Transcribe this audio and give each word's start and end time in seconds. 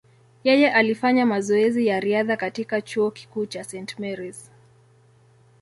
Yeye 0.43 0.71
alifanya 0.73 1.25
mazoezi 1.25 1.87
ya 1.87 1.99
riadha 1.99 2.37
katika 2.37 2.81
chuo 2.81 3.11
kikuu 3.11 3.45
cha 3.45 3.63
St. 3.63 3.99
Mary’s. 3.99 4.51